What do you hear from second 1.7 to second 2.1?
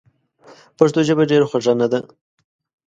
نده؟!